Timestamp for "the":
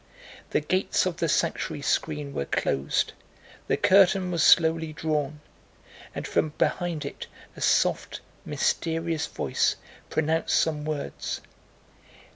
0.49-0.61, 1.17-1.29, 3.67-3.77